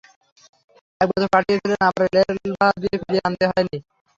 [1.01, 3.77] একবার তো পাঠিয়েছিলেন, আবার রেলভাড়া দিয়ে ফিরিয়ে আনতে হয় নি?